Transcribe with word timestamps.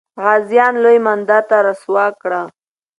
غازیان 0.23 0.73
لوی 0.83 0.97
مانده 1.05 1.39
ته 1.49 1.57
را 1.65 1.73
سوه 1.83 2.05
کړه. 2.21 2.41